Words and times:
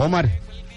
Omar, 0.00 0.30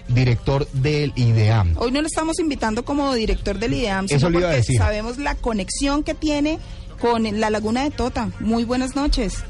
director 0.08 0.66
del 0.72 1.12
IDEAM. 1.16 1.74
Hoy 1.78 1.90
no 1.92 2.00
lo 2.02 2.06
estamos 2.06 2.38
invitando 2.38 2.84
como 2.84 3.14
director 3.14 3.58
del 3.58 3.72
IDEAM, 3.72 4.04
Eso 4.06 4.18
sino 4.18 4.30
le 4.30 4.38
iba 4.38 4.48
a 4.48 4.50
porque 4.52 4.56
decir. 4.58 4.78
sabemos 4.78 5.18
la 5.18 5.34
conexión 5.34 6.02
que 6.04 6.14
tiene 6.14 6.58
con 7.00 7.22
la 7.40 7.50
Laguna 7.50 7.84
de 7.84 7.90
Tota. 7.90 8.30
Muy 8.40 8.64
buenas 8.64 8.94
noches. 8.96 9.42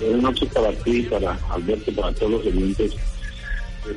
Buenas 0.00 0.22
noches 0.22 0.48
para 0.52 0.70
ti, 0.72 1.02
para 1.02 1.38
Alberto, 1.50 1.92
para 1.94 2.12
todos 2.12 2.32
los 2.32 2.46
oyentes. 2.46 2.92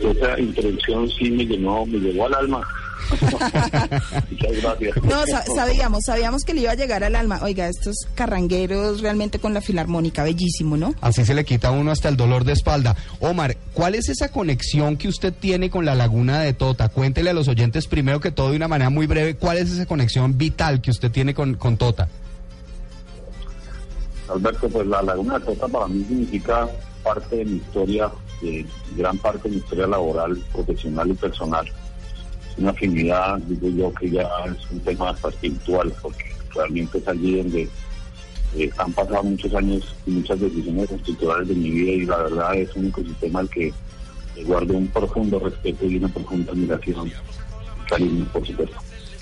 Esa 0.01 0.39
introducción 0.39 1.09
sí 1.09 1.29
me 1.29 1.45
llenó, 1.45 1.85
me 1.85 1.99
llegó 1.99 2.25
al 2.27 2.33
alma. 2.35 2.67
Muchas 3.09 4.61
gracias. 4.61 5.03
No, 5.03 5.25
sa- 5.25 5.43
sabíamos, 5.55 6.03
sabíamos 6.05 6.43
que 6.43 6.53
le 6.53 6.61
iba 6.61 6.71
a 6.71 6.75
llegar 6.75 7.03
al 7.03 7.15
alma. 7.15 7.39
Oiga, 7.43 7.67
estos 7.67 7.95
carrangueros 8.15 9.01
realmente 9.01 9.39
con 9.39 9.53
la 9.53 9.61
filarmónica, 9.61 10.23
bellísimo, 10.23 10.77
¿no? 10.77 10.93
Así 11.01 11.25
se 11.25 11.33
le 11.33 11.45
quita 11.45 11.69
a 11.69 11.71
uno 11.71 11.91
hasta 11.91 12.09
el 12.09 12.17
dolor 12.17 12.43
de 12.43 12.53
espalda. 12.53 12.95
Omar, 13.19 13.57
¿cuál 13.73 13.95
es 13.95 14.09
esa 14.09 14.29
conexión 14.29 14.97
que 14.97 15.07
usted 15.07 15.33
tiene 15.33 15.69
con 15.69 15.85
la 15.85 15.95
laguna 15.95 16.41
de 16.41 16.53
Tota? 16.53 16.89
Cuéntele 16.89 17.29
a 17.29 17.33
los 17.33 17.47
oyentes 17.47 17.87
primero 17.87 18.19
que 18.19 18.31
todo 18.31 18.51
de 18.51 18.57
una 18.57 18.67
manera 18.67 18.89
muy 18.89 19.07
breve, 19.07 19.35
¿cuál 19.35 19.57
es 19.57 19.71
esa 19.71 19.85
conexión 19.85 20.37
vital 20.37 20.81
que 20.81 20.91
usted 20.91 21.11
tiene 21.11 21.33
con, 21.33 21.55
con 21.55 21.77
Tota? 21.77 22.07
Alberto, 24.33 24.69
pues 24.69 24.87
la 24.87 25.01
Laguna 25.01 25.39
de 25.39 25.45
Tota 25.45 25.67
para 25.67 25.87
mí 25.87 26.05
significa 26.07 26.67
parte 27.03 27.35
de 27.37 27.45
mi 27.45 27.57
historia, 27.57 28.09
eh, 28.43 28.65
gran 28.95 29.17
parte 29.17 29.49
de 29.49 29.55
mi 29.55 29.57
historia 29.61 29.87
laboral, 29.87 30.41
profesional 30.53 31.09
y 31.09 31.13
personal. 31.13 31.69
Una 32.57 32.71
afinidad, 32.71 33.37
digo 33.39 33.69
yo, 33.69 33.93
que 33.93 34.09
ya 34.09 34.27
es 34.45 34.71
un 34.71 34.79
tema 34.81 35.15
espiritual, 35.27 35.93
porque 36.01 36.25
realmente 36.53 36.97
es 36.97 37.07
allí 37.07 37.37
donde 37.37 37.69
eh, 38.57 38.69
han 38.77 38.91
pasado 38.93 39.23
muchos 39.23 39.53
años 39.55 39.95
y 40.05 40.11
muchas 40.11 40.39
decisiones 40.39 40.91
estructurales 40.91 41.47
de 41.47 41.55
mi 41.55 41.69
vida 41.69 41.91
y 41.91 42.05
la 42.05 42.17
verdad 42.17 42.55
es 42.55 42.75
un 42.75 42.87
ecosistema 42.87 43.39
al 43.39 43.49
que 43.49 43.73
guardo 44.45 44.73
un 44.73 44.87
profundo 44.87 45.39
respeto 45.39 45.85
y 45.85 45.97
una 45.97 46.07
profunda 46.07 46.51
admiración 46.51 47.11
por 48.31 48.45
supuesto. 48.45 48.77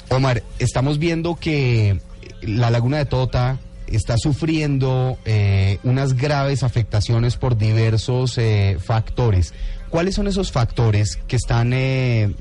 Omar, 0.09 0.44
estamos 0.59 1.00
viendo 1.00 1.36
que 1.36 2.00
la 2.42 2.70
laguna 2.70 2.98
de 2.98 3.06
Tota 3.06 3.58
está 3.88 4.17
sufriendo 4.17 5.17
eh, 5.26 5.80
unas 5.84 6.14
graves 6.14 6.64
afectaciones 6.64 7.38
por 7.38 7.58
diversos 7.58 8.38
eh, 8.38 8.78
factores. 8.84 9.54
¿Cuáles 9.89 10.16
son 10.16 10.28
esos 10.28 10.52
factores 10.52 11.17
que 11.28 11.36
están 11.36 11.73
eh, 11.73 12.32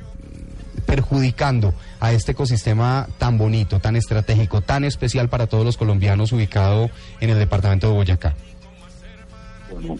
perjudicando 0.88 1.74
a 2.00 2.12
este 2.12 2.32
ecosistema 2.32 3.06
tan 3.18 3.36
bonito, 3.36 3.78
tan 3.78 3.94
estratégico, 3.94 4.62
tan 4.62 4.84
especial 4.84 5.28
para 5.28 5.46
todos 5.46 5.62
los 5.62 5.76
colombianos 5.76 6.32
ubicado 6.32 6.90
en 7.20 7.28
el 7.28 7.38
departamento 7.38 7.88
de 7.88 7.92
Boyacá? 7.92 8.34
Bueno, 9.70 9.98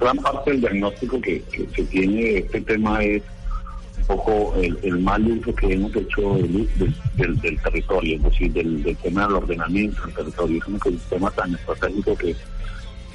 gran 0.00 0.16
parte 0.16 0.52
del 0.52 0.60
diagnóstico 0.62 1.20
que, 1.20 1.42
que 1.52 1.68
se 1.76 1.84
tiene 1.84 2.38
este 2.38 2.62
tema 2.62 3.04
es 3.04 3.22
un 3.98 4.06
poco 4.06 4.54
el, 4.56 4.98
mal 5.00 5.22
uso 5.26 5.54
que 5.54 5.74
hemos 5.74 5.94
hecho 5.94 6.38
del, 6.38 7.60
territorio, 7.62 8.16
es 8.16 8.22
decir, 8.22 8.52
del, 8.54 8.82
del 8.82 8.96
tema 8.96 9.26
del 9.26 9.36
ordenamiento 9.36 10.00
del 10.06 10.14
territorio. 10.14 10.58
Es 10.62 10.66
un 10.66 10.76
ecosistema 10.76 11.30
tan 11.32 11.54
estratégico 11.54 12.16
que 12.16 12.26
que 12.26 12.36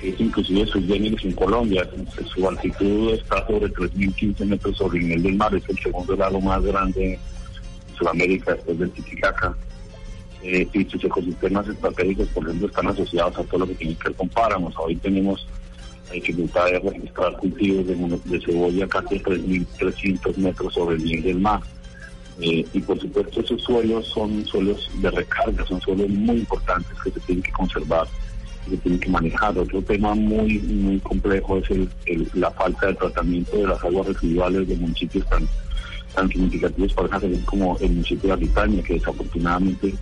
es 0.01 0.19
inclusive 0.19 0.65
sus 0.65 0.85
generis 0.85 1.23
en 1.23 1.33
Colombia. 1.33 1.87
Su 2.33 2.47
altitud 2.47 3.13
está 3.13 3.45
sobre 3.47 3.71
3.015 3.71 4.45
metros 4.45 4.77
sobre 4.77 4.99
el 4.99 5.07
nivel 5.07 5.23
del 5.23 5.35
mar, 5.35 5.53
es 5.55 5.67
el 5.69 5.77
segundo 5.79 6.15
lago 6.15 6.41
más 6.41 6.61
grande 6.63 7.13
en 7.13 7.97
Sudamérica 7.97 8.53
después 8.53 8.79
del 8.79 8.91
Titicaca 8.91 9.55
eh, 10.43 10.67
y 10.73 10.85
sus 10.85 11.03
ecosistemas 11.03 11.67
estratégicos, 11.67 12.27
por 12.29 12.43
ejemplo, 12.43 12.67
están 12.67 12.87
asociados 12.87 13.37
a 13.37 13.43
todo 13.43 13.59
lo 13.59 13.67
que 13.67 13.75
tiene 13.75 13.95
que 13.95 14.09
ver 14.09 14.17
con. 14.17 14.73
Hoy 14.77 14.95
tenemos 14.95 15.47
la 16.07 16.15
dificultad 16.15 16.65
de 16.65 16.79
registrar 16.79 17.37
cultivos 17.37 17.85
de, 17.87 18.41
cebolla 18.41 18.87
casi 18.87 19.17
a 19.17 19.23
3.300 19.23 20.37
metros 20.37 20.73
sobre 20.73 20.95
el 20.95 21.03
nivel 21.03 21.23
del 21.23 21.39
mar. 21.39 21.61
Eh, 22.39 22.65
y 22.73 22.79
por 22.79 22.99
supuesto 22.99 23.41
esos 23.41 23.61
suelos 23.61 24.07
son 24.07 24.43
suelos 24.47 24.89
de 24.95 25.11
recarga, 25.11 25.63
son 25.67 25.79
suelos 25.79 26.09
muy 26.09 26.37
importantes 26.37 26.97
que 27.03 27.11
se 27.11 27.19
tienen 27.19 27.43
que 27.43 27.51
conservar 27.51 28.07
y 28.67 28.71
se 28.71 28.77
tienen 28.77 28.99
que 28.99 29.09
manejar. 29.09 29.57
Otro 29.57 29.81
tema 29.81 30.13
muy 30.15 30.59
muy 30.59 30.99
complejo 30.99 31.57
es 31.57 31.69
el, 31.71 31.89
el- 32.05 32.27
la 32.33 32.51
falta 32.51 32.87
de 32.87 32.95
tratamiento 32.95 33.57
de 33.57 33.67
las 33.67 33.83
aguas 33.83 34.07
residuales 34.07 34.67
de 34.67 34.75
municipios 34.75 35.27
tan 35.29 35.47
tan 36.15 36.27
significativos 36.29 36.93
para 36.93 37.19
como 37.45 37.77
el 37.79 37.89
municipio 37.89 38.27
de 38.27 38.33
Aritaña, 38.33 38.83
que 38.83 38.95
desafortunadamente 38.95 39.93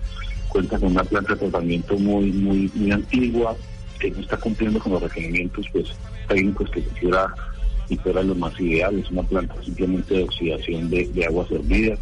cuenta 0.48 0.80
con 0.80 0.92
una 0.92 1.04
planta 1.04 1.34
de 1.36 1.40
tratamiento 1.42 1.98
muy 1.98 2.32
muy 2.32 2.72
muy 2.74 2.92
antigua, 2.92 3.56
que 4.00 4.10
no 4.12 4.20
está 4.22 4.38
cumpliendo 4.38 4.80
con 4.80 4.94
los 4.94 5.04
requerimientos 5.04 5.66
pues 5.72 5.86
técnicos 6.28 6.70
que 6.72 6.82
quisiera 6.82 7.34
y 7.90 7.96
fuera 7.98 8.22
lo 8.24 8.36
más 8.36 8.60
ideal, 8.60 8.98
es 9.00 9.10
una 9.12 9.24
planta 9.24 9.56
simplemente 9.64 10.14
de 10.16 10.24
oxidación 10.24 10.90
de, 10.90 11.08
de 11.08 11.26
aguas 11.26 11.50
hervidas, 11.52 12.00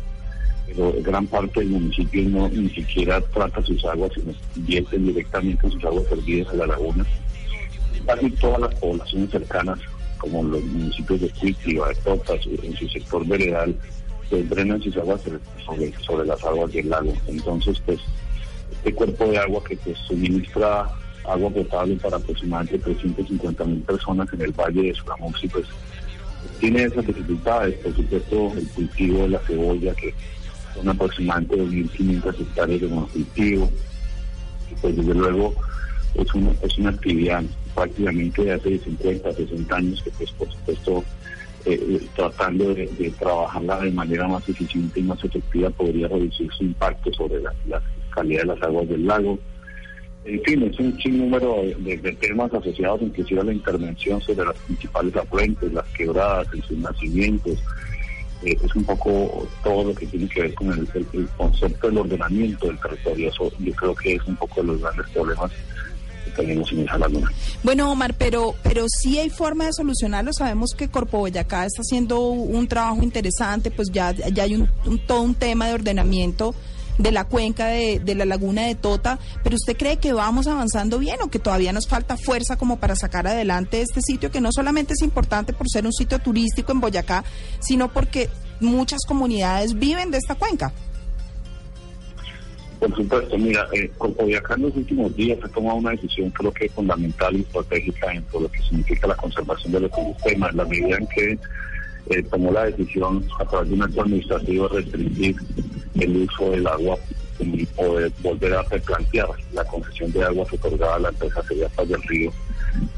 pero 0.67 0.93
gran 1.01 1.25
parte 1.27 1.61
del 1.61 1.69
municipio 1.69 2.23
no 2.29 2.49
ni 2.49 2.69
siquiera 2.69 3.21
trata 3.21 3.63
sus 3.63 3.83
aguas, 3.85 4.11
sino 4.13 4.33
vierten 4.55 5.07
directamente 5.07 5.69
sus 5.69 5.83
aguas 5.83 6.05
hervidas 6.11 6.49
a 6.49 6.57
la 6.57 6.67
laguna. 6.67 7.05
Casi 8.05 8.29
todas 8.31 8.59
las 8.61 8.75
poblaciones 8.75 9.31
cercanas, 9.31 9.79
como 10.17 10.43
los 10.43 10.63
municipios 10.63 11.21
de 11.21 11.29
Cuiti, 11.29 11.75
de 11.75 11.95
Totas, 12.03 12.39
en 12.63 12.75
su 12.75 12.87
sector 12.89 13.25
veredal, 13.25 13.75
pues 14.29 14.49
drenan 14.49 14.81
sus 14.81 14.95
aguas 14.97 15.21
sobre, 15.65 15.93
sobre 16.05 16.27
las 16.27 16.43
aguas 16.43 16.71
del 16.71 16.89
lago. 16.89 17.13
Entonces, 17.27 17.81
pues, 17.85 17.99
este 18.71 18.93
cuerpo 18.93 19.25
de 19.25 19.37
agua 19.37 19.63
que 19.63 19.75
pues 19.77 19.97
suministra 19.99 20.89
agua 21.25 21.49
potable 21.49 21.95
para 21.97 22.17
aproximadamente 22.17 22.79
350 22.79 23.63
mil 23.65 23.81
personas 23.81 24.31
en 24.33 24.41
el 24.41 24.51
valle 24.51 24.83
de 24.83 24.93
Suramuxi, 24.93 25.47
pues 25.47 25.65
tiene 26.59 26.83
esas 26.83 27.05
dificultades, 27.05 27.75
por 27.75 27.95
supuesto 27.95 28.53
el 28.55 28.67
cultivo 28.69 29.23
de 29.23 29.29
la 29.29 29.39
cebolla, 29.39 29.93
que 29.95 30.13
son 30.77 30.89
aproximadamente 30.89 31.55
2.500 31.57 32.39
hectáreas 32.41 32.81
de 32.81 32.87
monocultivo, 32.87 33.69
pues 34.81 34.95
desde 34.95 35.13
luego 35.13 35.53
es 36.15 36.33
una, 36.33 36.51
es 36.61 36.77
una 36.77 36.89
actividad 36.91 37.43
prácticamente 37.75 38.43
de 38.43 38.51
hace 38.53 38.79
50, 38.79 39.33
60 39.33 39.75
años 39.75 40.01
que 40.03 40.11
pues 40.11 40.31
por 40.31 40.51
supuesto 40.51 41.03
eh, 41.65 41.73
eh, 41.89 42.07
tratando 42.15 42.73
de, 42.73 42.87
trabajarla 43.19 43.81
de 43.81 43.91
manera 43.91 44.27
más 44.27 44.47
eficiente 44.47 44.99
y 44.99 45.03
más 45.03 45.23
efectiva 45.23 45.69
podría 45.69 46.07
reducir 46.07 46.49
su 46.57 46.63
impacto 46.63 47.11
sobre 47.13 47.41
la, 47.41 47.53
calidad 48.15 48.41
de 48.41 48.47
las 48.47 48.61
aguas 48.63 48.87
del 48.89 49.05
lago. 49.05 49.37
En 50.25 50.41
fin, 50.43 50.63
es 50.63 50.77
un 50.79 50.97
sinnúmero 50.99 51.57
de- 51.79 51.97
de 51.97 52.13
temas 52.13 52.53
asociados 52.53 53.01
inclusive 53.01 53.41
a 53.41 53.43
la 53.45 53.53
intervención 53.53 54.19
sobre 54.21 54.45
las 54.45 54.55
principales 54.65 55.15
afluentes, 55.15 55.71
las 55.71 55.85
quebradas, 55.89 56.47
en 56.53 56.63
sus 56.63 56.77
nacimientos. 56.79 57.59
Eh, 58.43 58.57
es 58.63 58.75
un 58.75 58.83
poco 58.83 59.47
todo 59.63 59.85
lo 59.85 59.95
que 59.95 60.05
tiene 60.05 60.27
que 60.29 60.41
ver 60.41 60.53
con 60.53 60.67
el, 60.71 60.87
el- 60.93 61.07
el 61.13 61.27
concepto 61.37 61.87
del 61.87 61.97
ordenamiento 61.97 62.67
del 62.67 62.79
territorio. 62.79 63.29
Eso 63.29 63.51
yo 63.59 63.73
creo 63.73 63.95
que 63.95 64.13
es 64.15 64.23
un 64.27 64.35
poco 64.35 64.61
de 64.61 64.67
los 64.67 64.81
grandes 64.81 65.07
problemas 65.09 65.51
que 66.25 66.31
tenemos 66.31 66.71
en 66.71 66.81
esa 66.81 66.97
laguna. 66.99 67.31
Bueno, 67.63 67.91
Omar, 67.91 68.13
pero, 68.15 68.53
pero 68.63 68.85
sí 69.01 69.17
hay 69.17 69.29
forma 69.29 69.65
de 69.65 69.73
solucionarlo. 69.73 70.31
Sabemos 70.33 70.71
que 70.77 70.87
Corpo 70.87 71.17
Boyacá 71.19 71.65
está 71.65 71.81
haciendo 71.81 72.19
un 72.29 72.67
trabajo 72.67 73.01
interesante, 73.01 73.71
pues 73.71 73.89
ya, 73.91 74.11
ya 74.11 74.43
hay 74.43 74.53
un, 74.55 74.69
un- 74.85 74.99
todo 74.99 75.21
un 75.21 75.33
tema 75.35 75.67
de 75.67 75.73
ordenamiento 75.73 76.53
de 76.97 77.11
la 77.11 77.25
cuenca 77.25 77.67
de, 77.67 77.99
de 77.99 78.15
la 78.15 78.25
laguna 78.25 78.63
de 78.63 78.75
Tota, 78.75 79.19
pero 79.43 79.55
¿usted 79.55 79.77
cree 79.77 79.97
que 79.97 80.13
vamos 80.13 80.47
avanzando 80.47 80.99
bien 80.99 81.17
o 81.23 81.29
que 81.29 81.39
todavía 81.39 81.73
nos 81.73 81.87
falta 81.87 82.17
fuerza 82.17 82.57
como 82.57 82.77
para 82.77 82.95
sacar 82.95 83.27
adelante 83.27 83.81
este 83.81 84.01
sitio 84.01 84.31
que 84.31 84.41
no 84.41 84.51
solamente 84.51 84.93
es 84.93 85.01
importante 85.01 85.53
por 85.53 85.67
ser 85.69 85.85
un 85.85 85.93
sitio 85.93 86.19
turístico 86.19 86.71
en 86.71 86.79
Boyacá, 86.79 87.23
sino 87.59 87.91
porque 87.91 88.29
muchas 88.59 88.99
comunidades 89.07 89.73
viven 89.73 90.11
de 90.11 90.17
esta 90.17 90.35
cuenca? 90.35 90.73
Por 92.79 92.95
supuesto, 92.95 93.37
mira, 93.37 93.67
eh, 93.73 93.89
Corpoviacá 93.97 94.53
en 94.53 94.61
los 94.63 94.75
últimos 94.75 95.15
días 95.15 95.39
ha 95.43 95.47
tomado 95.47 95.77
una 95.77 95.91
decisión 95.91 96.29
creo 96.29 96.51
que 96.51 96.69
fundamental 96.69 97.35
y 97.35 97.41
estratégica 97.41 98.11
en 98.11 98.21
todo 98.25 98.41
lo 98.43 98.49
que 98.49 98.61
significa 98.61 99.07
la 99.07 99.15
conservación 99.15 99.73
del 99.73 99.85
ecosistema, 99.85 100.49
en 100.49 100.57
la 100.57 100.65
medida 100.65 100.97
en 100.97 101.07
que 101.07 101.39
eh, 102.09 102.23
tomó 102.23 102.51
la 102.51 102.65
decisión 102.65 103.23
a 103.39 103.45
través 103.45 103.69
de 103.69 103.75
un 103.75 103.83
acto 103.83 104.01
administrativo 104.01 104.67
restringir 104.67 105.35
el 105.99 106.17
uso 106.17 106.51
del 106.51 106.67
agua 106.67 106.97
y 107.39 107.65
poder 107.67 108.11
volver 108.21 108.53
a 108.55 108.63
replantear 108.63 109.27
la 109.53 109.63
concesión 109.65 110.11
de 110.11 110.23
aguas 110.23 110.51
otorgada 110.51 110.95
a 110.95 110.99
la 110.99 111.09
empresa 111.09 111.43
Seriapas 111.47 111.87
del 111.87 112.01
Río, 112.03 112.31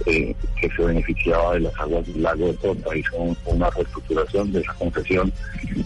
eh, 0.06 0.34
que 0.62 0.70
se 0.70 0.82
beneficiaba 0.84 1.54
de 1.56 1.60
las 1.62 1.76
aguas 1.78 2.08
del 2.08 2.24
lago 2.24 2.48
de 2.48 2.54
Tota. 2.54 2.96
Hizo 2.98 3.18
un- 3.18 3.38
una 3.46 3.70
reestructuración 3.70 4.52
de 4.54 4.62
esa 4.62 4.74
concesión 4.76 5.32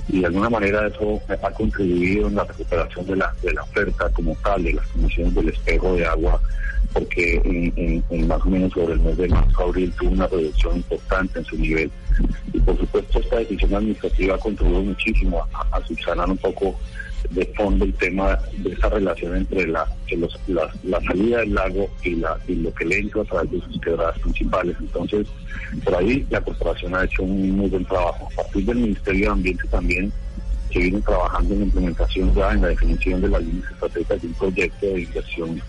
y 0.09 0.19
de 0.19 0.25
alguna 0.27 0.49
manera 0.51 0.87
eso 0.87 1.19
ha 1.29 1.51
contribuido 1.51 2.27
en 2.27 2.35
la 2.35 2.43
recuperación 2.43 3.05
de 3.07 3.15
la, 3.15 3.33
de 3.41 3.53
la 3.53 3.63
oferta 3.63 4.09
como 4.09 4.35
tal, 4.43 4.63
de 4.63 4.73
las 4.73 4.87
condiciones 4.87 5.33
del 5.33 5.49
espejo 5.49 5.95
de 5.95 6.05
agua, 6.05 6.39
porque 6.93 7.41
en 8.09 8.27
más 8.27 8.41
o 8.45 8.49
menos 8.49 8.71
sobre 8.73 8.93
el 8.93 8.99
mes 8.99 9.17
de 9.17 9.27
marzo, 9.29 9.63
abril 9.63 9.91
tuvo 9.99 10.11
una 10.11 10.27
reducción 10.27 10.77
importante 10.77 11.39
en 11.39 11.45
su 11.45 11.57
nivel. 11.57 11.91
Y 12.53 12.59
por 12.59 12.77
supuesto 12.77 13.19
esta 13.19 13.37
decisión 13.37 13.75
administrativa 13.75 14.35
ha 14.35 14.39
contribuido 14.39 14.83
muchísimo 14.83 15.45
a, 15.53 15.77
a 15.77 15.85
subsanar 15.87 16.29
un 16.29 16.37
poco 16.37 16.75
de 17.29 17.45
fondo 17.55 17.85
el 17.85 17.93
tema 17.93 18.37
de 18.57 18.71
esa 18.71 18.89
relación 18.89 19.35
entre 19.37 19.67
la, 19.67 19.87
la, 20.47 21.01
salida 21.01 21.39
del 21.39 21.53
lago 21.53 21.89
y, 22.03 22.15
la, 22.15 22.37
y 22.47 22.55
lo 22.55 22.73
que 22.73 22.85
le 22.85 22.99
entra 22.99 23.21
a 23.21 23.25
través 23.25 23.51
de 23.51 23.61
sus 23.61 23.81
quebradas 23.81 24.19
principales. 24.19 24.75
Entonces, 24.79 25.27
por 25.83 25.95
ahí 25.95 26.25
la 26.29 26.41
corporación 26.41 26.95
ha 26.95 27.05
hecho 27.05 27.23
un 27.23 27.51
muy 27.51 27.69
buen 27.69 27.85
trabajo. 27.85 28.27
A 28.33 28.35
partir 28.43 28.65
del 28.65 28.77
Ministerio 28.77 29.25
de 29.25 29.31
Ambiente 29.31 29.67
también 29.69 30.11
se 30.71 30.79
viene 30.79 31.01
trabajando 31.01 31.53
en 31.53 31.59
la 31.59 31.65
implementación 31.65 32.35
ya 32.35 32.51
en 32.51 32.61
la 32.61 32.67
definición 32.69 33.21
de 33.21 33.29
las 33.29 33.43
líneas 33.43 33.71
estratégicas 33.71 34.21
de 34.21 34.27
un 34.27 34.33
proyecto 34.33 34.85
de 34.87 35.01
inversión 35.01 35.61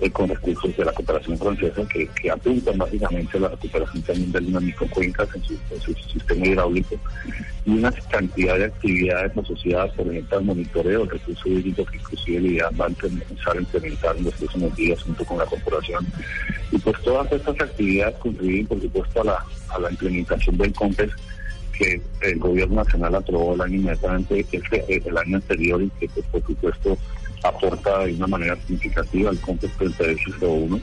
eh, 0.00 0.10
con 0.10 0.28
recursos 0.28 0.76
de 0.76 0.84
la 0.84 0.92
cooperación 0.92 1.38
francesa 1.38 1.82
que, 1.88 2.06
que, 2.08 2.30
apuntan 2.30 2.78
básicamente 2.78 3.36
a 3.36 3.40
la 3.40 3.48
recuperación 3.48 4.02
también 4.02 4.32
de 4.32 4.40
las 4.42 4.62
microcuencas 4.62 5.28
en 5.34 5.42
su, 5.80 5.94
sistema 5.94 6.46
hidráulico 6.46 6.96
y 7.66 7.70
una 7.70 7.90
cantidad 7.90 8.56
de 8.58 8.66
actividades 8.66 9.36
asociadas, 9.36 9.92
por 9.94 10.06
ejemplo, 10.08 10.38
al 10.38 10.44
monitoreo 10.44 11.00
del 11.00 11.10
recurso 11.10 11.48
hídrico 11.48 11.84
que 11.84 11.96
inclusive 11.96 12.40
la 12.40 12.48
idea 12.48 12.70
va 12.80 12.84
a 12.84 12.88
empezar 12.88 13.56
a 13.56 13.60
implementar 13.60 14.16
en 14.16 14.24
los 14.24 14.34
próximos 14.34 14.76
días 14.76 15.02
junto 15.02 15.24
con 15.24 15.38
la 15.38 15.46
corporación. 15.46 16.06
Y 16.70 16.78
pues 16.78 17.00
todas 17.02 17.32
estas 17.32 17.60
actividades 17.60 18.16
contribuyen, 18.16 18.66
por 18.66 18.80
supuesto, 18.80 19.20
a 19.22 19.24
la, 19.24 19.44
a 19.70 19.78
la 19.80 19.90
implementación 19.90 20.56
del 20.58 20.72
COMPES 20.72 21.10
que 21.78 22.00
el 22.22 22.38
gobierno 22.38 22.76
nacional 22.76 23.14
aprobó 23.14 23.54
el 23.54 23.60
año 23.60 23.76
inmediatamente, 23.76 24.44
el 24.88 25.18
año 25.18 25.36
anterior 25.36 25.82
y 25.82 25.90
que 25.90 26.08
pues, 26.08 26.26
por 26.26 26.44
supuesto 26.44 26.98
aporta 27.42 28.04
de 28.04 28.14
una 28.14 28.26
manera 28.26 28.56
significativa 28.66 29.30
al 29.30 29.38
contexto 29.40 29.84
del 29.84 29.94
3801, 29.94 30.80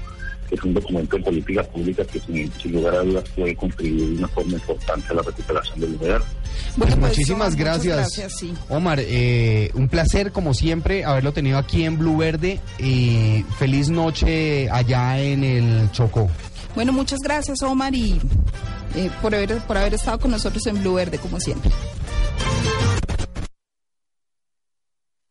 que 0.48 0.56
es 0.56 0.64
un 0.64 0.74
documento 0.74 1.18
de 1.18 1.24
política 1.24 1.64
pública 1.64 2.06
que 2.06 2.20
sin, 2.20 2.52
lugar 2.72 2.96
a 2.96 3.00
dudas 3.00 3.24
puede 3.36 3.56
contribuir 3.56 4.10
de 4.10 4.18
una 4.18 4.28
forma 4.28 4.54
importante 4.54 5.08
a 5.10 5.14
la 5.16 5.22
recuperación 5.22 5.80
del 5.80 5.92
lugar. 5.94 6.22
Bueno, 6.78 6.96
pues, 6.98 7.10
muchísimas 7.10 7.56
gracias, 7.56 8.20
Omar. 8.70 9.00
Eh, 9.02 9.72
un 9.74 9.90
placer, 9.90 10.32
como 10.32 10.54
siempre, 10.54 11.04
haberlo 11.04 11.34
tenido 11.34 11.58
aquí 11.58 11.84
en 11.84 11.98
Blue 11.98 12.18
Verde 12.18 12.60
y 12.80 13.44
feliz 13.58 13.90
noche 13.90 14.70
allá 14.70 15.20
en 15.20 15.44
el 15.44 15.92
Chocó. 15.92 16.30
Bueno, 16.76 16.92
muchas 16.92 17.20
gracias, 17.24 17.62
Omar, 17.64 17.96
y 17.96 18.20
eh, 18.96 19.10
por, 19.22 19.34
haber, 19.34 19.58
por 19.60 19.78
haber 19.78 19.94
estado 19.94 20.20
con 20.20 20.32
nosotros 20.32 20.66
en 20.68 20.82
Blue 20.82 20.96
Verde, 20.96 21.18
como 21.18 21.40
siempre. 21.40 21.72